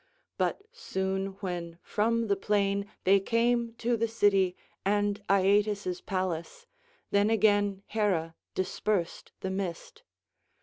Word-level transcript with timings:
But 0.35 0.63
soon 0.71 1.33
when 1.45 1.77
from 1.83 2.25
the 2.25 2.35
plain 2.35 2.87
they 3.03 3.19
came 3.19 3.75
to 3.75 3.95
the 3.95 4.07
city 4.07 4.55
and 4.83 5.23
Aeetes' 5.29 6.01
palace, 6.03 6.65
then 7.11 7.29
again 7.29 7.83
Hera 7.85 8.33
dispersed 8.55 9.31
the 9.41 9.51
mist. 9.51 10.01